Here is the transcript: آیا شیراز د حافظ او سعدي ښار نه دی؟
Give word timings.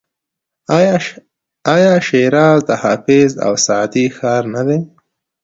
آیا 1.75 1.95
شیراز 2.07 2.59
د 2.69 2.71
حافظ 2.83 3.31
او 3.45 3.53
سعدي 3.65 4.05
ښار 4.17 4.43
نه 4.55 4.61
دی؟ 4.67 4.79